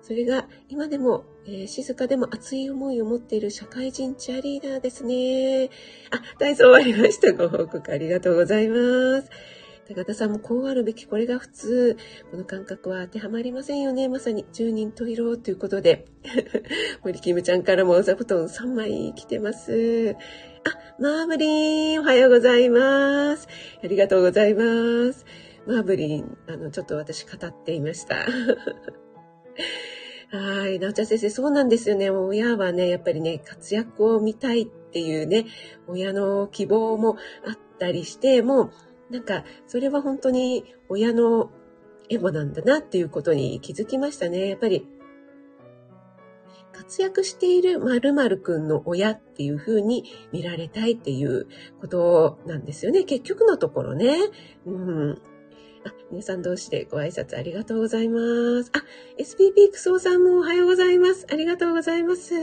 [0.07, 5.71] それが今でも、えー、静かでも熱い思いを持っている社会人チアリーダーですね。
[6.11, 7.33] あ、体操終わりました。
[7.33, 9.31] ご報告ありがとうございます。
[9.89, 11.97] 高田さんもこうあるべき、これが普通。
[12.31, 14.09] この感覚は当てはまりませんよね。
[14.09, 16.05] まさに十人十色ということで。
[17.03, 20.17] 森キムちゃんからも座布団3枚来てます。
[20.65, 23.49] あ、マーブリン、おはようございます。
[23.83, 25.25] ありがとうございます。
[25.67, 28.27] マーブリン、あの、ちょっと私語っていました。
[30.31, 30.79] はい。
[30.79, 32.11] なおちゃん先生、そうなんですよね。
[32.11, 35.47] 親はね、やっぱりね、活躍を見たいっていうね、
[35.87, 38.71] 親の希望もあったりして、も
[39.11, 41.51] う、なんか、それは本当に親の
[42.09, 44.49] エゴなんだなっていうことに気づきましたね。
[44.49, 44.89] やっぱり、
[46.73, 51.47] 活躍している〇〇くんの親っていう風に見られたいっていう
[51.81, 53.05] ことなんですよね。
[53.05, 54.17] 結局のところね。
[54.67, 55.23] うん。
[55.85, 58.19] あ、皆さん同士でご挨拶ありがとうございま
[58.63, 58.71] す。
[58.73, 58.83] あ、
[59.19, 61.27] SPP クソさんもおはようございます。
[61.31, 62.35] ありがとうございます。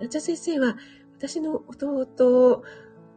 [0.00, 0.76] なちゃ先生は、
[1.18, 2.62] 私の弟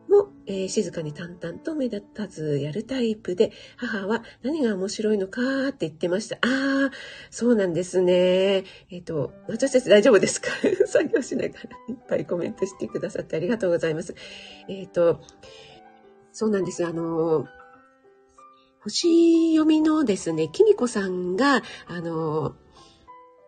[0.09, 6.37] も、えー、静かに淡々と目立たずやるタイプで、母は何が面白いのかって言ってました。
[6.37, 6.91] ああ、
[7.29, 8.13] そうなんですね。
[8.13, 10.49] えっ、ー、と、なちゃ先生大丈夫ですか？
[10.87, 14.15] 作業しながらいっぱいコメントしてくださってありがとうございます。
[14.67, 15.21] えっ、ー、と、
[16.31, 16.85] そうなんです。
[16.85, 17.47] あの
[18.83, 22.55] 星読みのですね、きみこさんが、あの、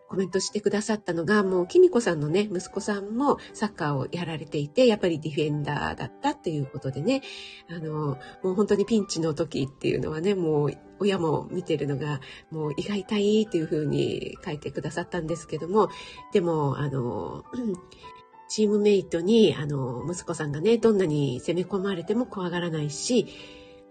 [0.08, 7.22] コメントしてくださったのが、もう、きみこさんのね、息子さんもサッカーをやられていて、やっぱりディフェンダーだったっていうことでね、
[7.68, 12.20] あの、もう本当にピンチの時っていうのはね、もう、親も見てるのが、
[12.52, 15.88] もう胃が痛いっていうふうに書いてくださったんですけども、
[16.32, 17.44] でも、あの、
[18.48, 23.26] チームメイトに、あの、息子さんがね、どんなに攻め込まれても怖がらないし、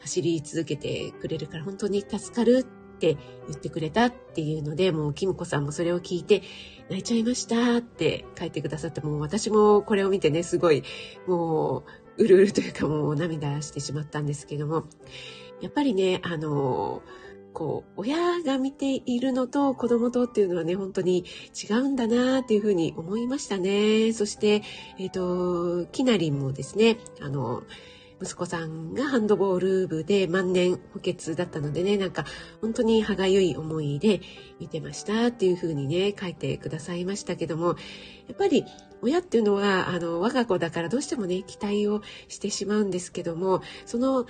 [0.04, 6.44] 走り続けてくれるから本当に助かるって言ってくれたっていうので、もうキムコさんもそれを聞いて
[6.90, 10.84] 泣いちゃいましたって書いてくださって、もう私もこれを見てね、すごい
[11.26, 11.84] も
[12.18, 14.86] ううるうるというかもう涙してしまったんですけども、
[15.62, 17.02] やっぱりね、あの、
[17.54, 24.12] こう、親が見ているのと子供とっていうのはね、本当に違うんだなっていうふうに思いましたね。
[24.12, 24.64] そして、
[24.98, 27.64] えっ、ー、と、キナリンもですね、あの、
[28.24, 32.26] 息子さんがハンドボール部で万年補欠だったのでね、なんか
[32.62, 34.22] 本当に歯がゆい思いで
[34.60, 37.76] 見てましたっていう風にね、書いてくださいましたけども、
[38.28, 38.66] やっぱり
[39.02, 44.26] 親っていうのは、あの、我が子だからどうしてもね、期待をしてしまうんですけども、その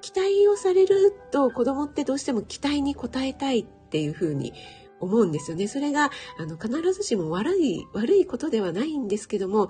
[0.00, 4.52] 期待をされると子供ってどうしても期待に応えたいっていう風に
[5.00, 5.68] 思うんですよね。
[5.68, 9.68] それが、あの、必ずしも悪い、悪いことではないんですけども、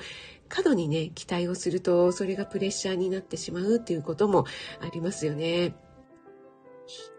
[0.49, 4.47] 過度にね、期待をすると、それがプレッシャーになってしまうっていうことも
[4.81, 5.75] ありますよね。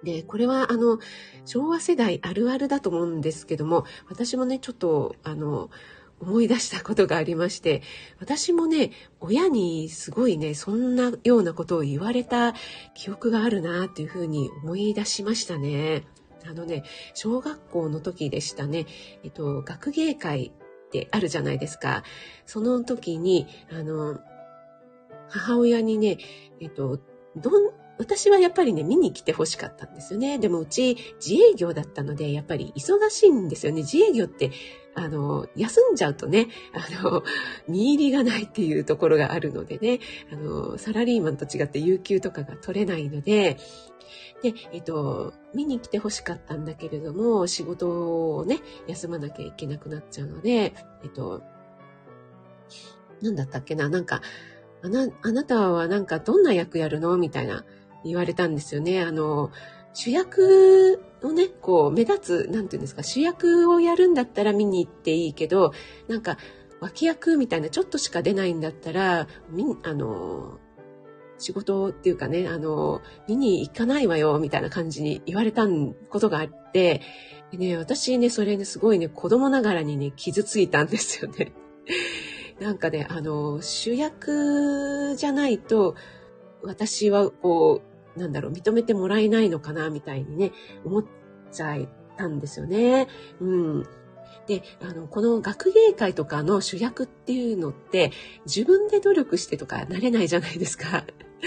[0.04, 1.00] で、これはあの、
[1.46, 5.70] 昭和世代あるあるだと思うんですけども、私もね、ちょっと、あの、
[6.20, 7.84] 思い出したことがありまして、
[8.20, 12.54] 私もね、親にすごいね、そんなようなことを言われた
[12.96, 16.06] 記憶があるなっていうふうに思い出しましたね。
[16.45, 18.86] あのね、小学校の時でしたね、
[19.23, 20.52] えっと、学芸会
[20.88, 22.04] ってあるじゃないですか。
[22.45, 24.19] その時に、あの、
[25.30, 26.17] 母親にね、
[26.60, 27.00] えっと、
[27.36, 30.38] どん、私はやっぱりね、見に来て欲しかったんですよね。
[30.38, 33.82] でもうち自営業だったので、やっぱり忙しいんですよね。
[33.82, 34.52] 自営業って、
[35.00, 37.24] あの、休んじゃうとね、あの、
[37.68, 40.00] 見入りがないっていうところがあるのでね、
[40.34, 43.58] あの、サラリーマンと違って有給とかが取れないので、
[44.42, 51.44] で、えっと、見に来て欲しかったんだけれども、仕事をね、休まなきゃいけなくなっちゃうので、えっと、
[53.22, 54.22] なんだったっけな、なんか、
[54.84, 57.18] あな、あなたはなんかどんな役やるの？
[57.18, 57.66] みたいな
[58.04, 59.04] 言われたんですよね。
[59.04, 59.52] あの、
[59.94, 65.71] 主役をね、こう、目立つ、なんていうんですか、主役をやるんだったら見に行っていいけど、
[66.08, 66.38] なんか、
[66.80, 70.60] 脇役みたいなちょっとしか出ないんだったら、みあの、
[71.39, 75.67] 仕事っていうかね、あの、見に行かないわよ、みたいな感じに言われた
[76.10, 77.01] ことがあって、
[77.51, 81.53] でね、私ね、それね、すごいね、子供ながらにね、傷ついたんですよね。
[82.60, 85.95] なんかね、あの、主役じゃないと、
[86.63, 90.51] 私はこう、なんだろう、認めてもらえないのかな、みたいにね、
[90.86, 91.06] 思っ
[91.51, 91.88] ちゃっ
[92.18, 93.07] たんですよね。
[93.39, 93.84] うん。
[94.47, 98.11] で、あの、この学芸会とかの主役っていうのって、
[98.45, 101.05] 自分で努力してとかなれないじゃないですか。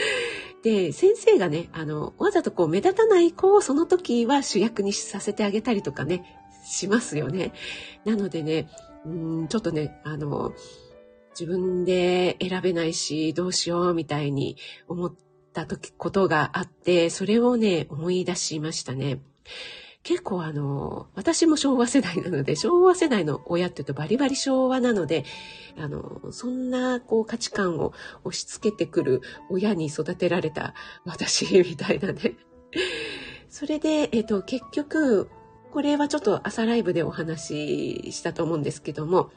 [0.63, 7.53] で、先生がね、あの、わざとこう目立たない子をその時は主役にさせてあげたりとかね、しますよね。
[8.05, 8.69] なのでね、
[9.07, 9.09] う
[9.45, 10.53] んちょっとね、あの、
[11.39, 14.57] 自分で選べないし、どうしようみたいに
[14.89, 15.15] 思っ
[15.53, 19.21] た時、ことがあって、それをね、思い出しましたね。
[20.03, 25.25] 結構あの、私も昭和世代なので、昭和世代の親って言うとバリバリ昭和なので、
[25.79, 27.93] あの、そんなこう価値観を
[28.25, 29.21] 押し付けてくる
[29.51, 30.75] 親に育てられた
[31.05, 32.35] 私みたいなね。
[33.51, 35.29] それで、えっ、と、結局、
[35.71, 39.31] これはちょっと朝ライブでお話ししたと思うんですけども、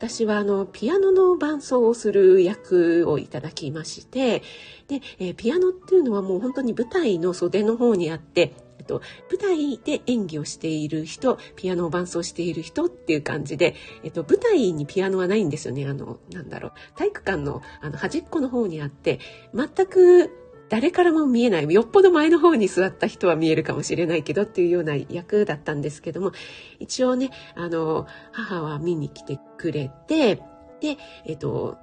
[0.00, 4.42] 私はあの、ピアノの伴奏をする役をいただきまして、
[4.90, 15.86] で、えー、ピアノっていうのはもう本当に舞台の袖の方にあって、えっと、舞台で演技をしている人、ピアノを伴奏している人っていう感じで、えっと、舞台にピアノはないんですよね。
[15.86, 19.20] あの、なんだろう、体育館のあの端っこの方にあって、
[19.54, 20.30] 全く
[20.70, 26.32] 誰からも見えない、よっぽど前の方に座った人は見えるかもしれないけどっていうような役だったんですけども、
[26.80, 30.36] 一応ね、あの、母は見に来てくれて、
[30.80, 31.76] で、えっと、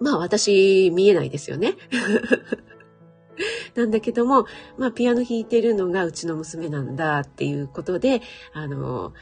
[0.00, 1.74] まあ私見えないですよね。
[3.74, 4.46] なんだけども、
[4.78, 8.22] まあピアノ弾いてるのがうちの娘なんだっていうことで、
[8.52, 9.12] あの、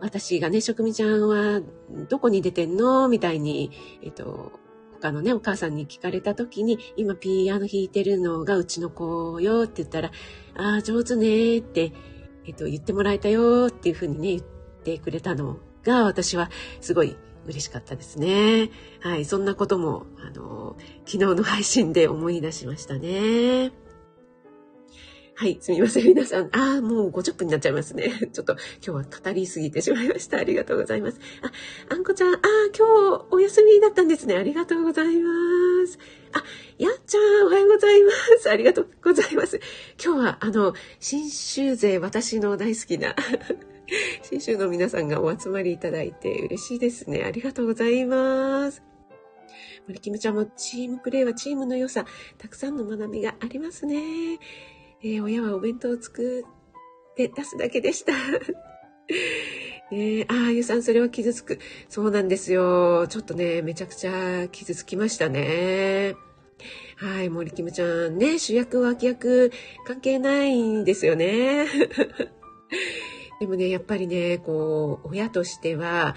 [0.00, 1.60] 私がね、職味ちゃんは
[2.08, 3.70] どこに出てんのみたいに、
[4.02, 4.52] えっと、
[5.00, 10.10] 他のね、お母さんに聞かれた時に、今ピアノ弾いてるのがうちの子よって言ったら、
[10.56, 11.92] ああ、上手ねって、
[12.46, 14.40] えっと、言ってもらえたよっていうふうにね、言っ
[14.84, 16.50] てくれたのが、私は
[16.80, 17.16] すごい
[17.48, 18.70] 嬉しかったですね。
[19.00, 20.76] はい、そんなことも、あの、
[21.06, 23.72] 昨日の配信で思い出しましたね。
[25.34, 26.04] はい、すみません。
[26.04, 26.50] 皆さん。
[26.52, 28.10] ああ、もう50分になっちゃいますね。
[28.34, 30.38] ちょっと今日は語りすぎてしまいました。
[30.38, 31.20] ありがとうございます。
[31.42, 31.52] あ、
[31.94, 32.40] あんこちゃん、ああ、
[32.76, 34.36] 今日お休みだったんですね。
[34.36, 35.30] ありがとうございま
[35.86, 35.98] す。
[36.32, 36.44] あ、
[36.76, 38.50] やっちゃん、おはようございます。
[38.50, 39.60] ありがとうございます。
[40.04, 43.14] 今日は、あの、新州勢、私の大好きな
[44.22, 47.24] 新州の皆さんがお集まりいただいて嬉しいですね。
[47.24, 48.82] ありがとうございます。
[49.86, 52.04] 森キムちゃんもチームプレーはチームの良さ、
[52.36, 54.38] たくさんの学びがありますね。
[55.02, 56.44] えー、親はお弁当を作
[57.12, 58.12] って出すだけでした。
[59.90, 61.58] えー、ああ、ゆさん、それは傷つく。
[61.88, 63.06] そうなんですよ。
[63.08, 66.14] ちょっとね、めちゃくちゃ傷つきましたね。
[66.96, 69.50] はい、森キムちゃんね、主役脇役
[69.86, 71.66] 関係ないんですよね。
[73.40, 76.14] でもね、やっぱりね、こう、親としては、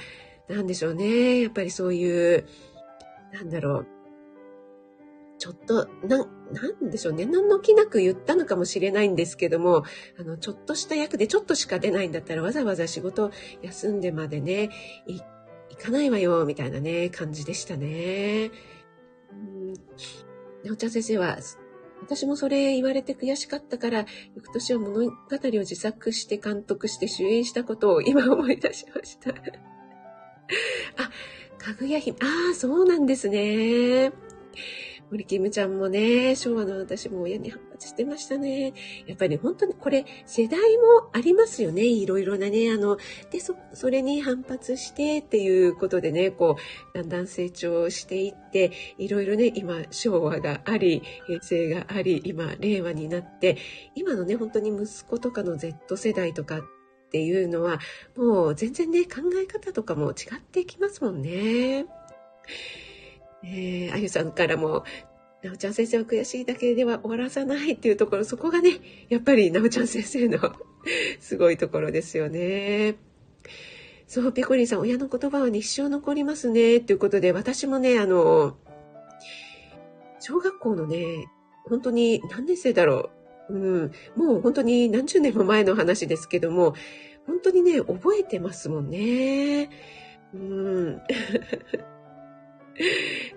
[0.48, 1.42] なんでしょうね。
[1.42, 2.46] やっぱりそういう、
[3.32, 3.88] なんだろう。
[5.38, 7.26] ちょっと、な、なんでしょうね。
[7.26, 9.84] 何の気なく言ったのかもしれないんですけども、
[10.20, 14.70] あの、ちょっとした役でちょっとしか出ないんだったらわざわざ仕事休んでまでね、
[15.08, 15.24] 行
[15.82, 18.52] かないわよ、みたいなね、感じでしたね。
[19.32, 19.74] うん。
[20.64, 21.38] なおちゃん先生は、
[22.02, 29.32] 私もそれ言われて悔しかったから、翌年は物語を自作して監督して主演したことを今思い出しました。
[29.32, 29.34] あ、
[31.58, 34.12] かぐや姫、ああ、そうなんですね。
[35.10, 37.54] 森キムちゃんもね、昭和の私も親に
[37.88, 38.74] してましたね。
[39.08, 41.84] やっぱり、ね、本当にこれ世代もありますよね。
[41.84, 42.98] いろいろなね、あの、
[43.32, 46.58] で、そ、それに反発してっていうことでね、こ
[46.94, 53.58] う、だんだん成長していって、いろいろね、今、昭和があり、平成があり、今、令和になって、
[53.96, 56.62] 今のね、本当に息子とかの Z 世代とかっ
[57.12, 57.80] ていうのは、
[58.16, 61.86] もう全然ね、考え方とかも違ってきますもんね。
[63.44, 64.84] えー、あゆさんからも、
[65.44, 68.80] なおちゃん先生は悔しいだけでは終わらさないっていうところ、そこがね、
[69.10, 70.38] やっぱりなおちゃん先生の
[71.20, 72.96] すごいところですよね。
[74.08, 76.78] そう、ピコリンさん、親の言葉は一生残りますね。
[76.78, 78.58] っていうことで、私もね、あの、
[80.20, 81.28] 小学校のね、
[81.66, 83.10] 本当に何年生だろ
[83.50, 83.54] う。
[83.54, 86.76] うん、もう本当に何十年も前の話ですけども、
[87.26, 89.70] 本当にね、覚えてますもんね。
[90.34, 91.02] うん。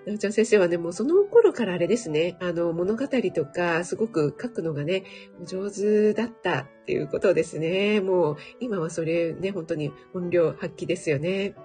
[0.05, 5.03] なおちゃん先生はね、もうその頃からあれですね、あの、物語とか、すごく書くのがね、
[5.45, 8.01] 上手だったっていうことですね。
[8.01, 11.55] もう、今はそれね、本当に本領発揮ですよね。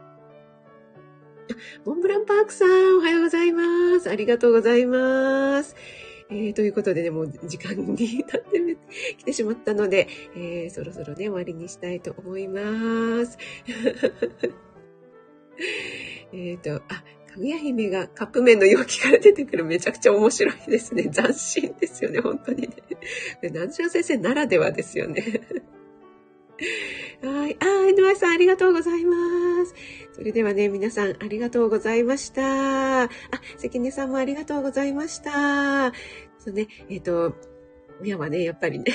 [1.85, 4.11] モンブランパークさん、おはようございます。
[4.11, 5.77] ありがとうございます。
[6.31, 8.79] えー、ということでね、もう時間に経って
[9.18, 10.07] きてしまったので、
[10.37, 13.37] えー、そろそろね、終わりにしたいと思います。
[16.33, 16.83] えっと、あ、
[17.33, 21.11] かぐや姫がカップ麺の容器から出てくるめちゃくちゃ面白いですね。
[21.14, 22.74] 斬新ですよね、本当に ね。
[23.43, 25.22] 南條先生ならではですよね。
[27.22, 27.57] はい。
[27.61, 28.16] あー、N.Y.
[28.16, 29.74] さんありがとうございます。
[30.12, 33.05] それではね、皆さんありがとうございました。
[33.05, 33.11] あ、
[33.59, 35.93] 関根さんもありがとうございました。
[36.39, 37.35] そうね、えっ、ー、と、
[38.03, 38.87] 親はね、やっぱりね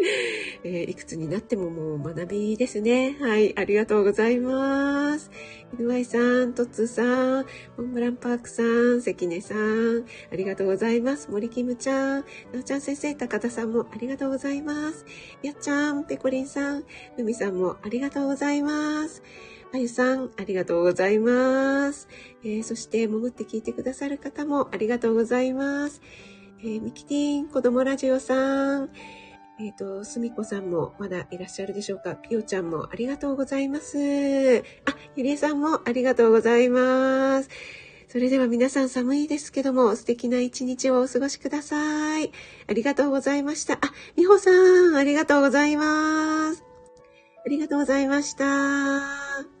[0.64, 3.16] えー、いくつになってももう学びですね。
[3.20, 5.30] はい、ありがとうございます。
[5.78, 7.02] 犬ワイさん、トッツさ
[7.42, 7.46] ん、
[7.76, 11.30] モンブランパークさん、関根さん、ありがとうございます。
[11.30, 15.04] 森キムちゃん、なおちゃん先生、高田さんもありがとうございます。
[15.42, 16.84] やっちゃん、ペコリンさん、
[17.16, 19.22] ふみさんもありがとうございます。
[19.72, 22.08] あゆさん、ありがとうございます。
[22.42, 26.00] えー、そして、潜って聞いてくださる方もありがとうございます。
[26.62, 28.90] えー、ミキティン、子供ラジオさん、
[29.62, 32.14] えっ、ー、と、すみこさんもまだいらっしゃるでしょうか？
[32.16, 33.98] ぴよちゃんもありがとうございます。
[33.98, 37.50] あ、ゆりえさんもありがとうございます。
[38.08, 42.32] それでは皆さん寒いですけども、素敵な一日をお過ごしください。
[42.68, 43.74] ありがとうございました。
[43.74, 43.78] あ、
[44.16, 46.64] みほさん、ありがとうございます。
[47.44, 49.59] ありがとうございました。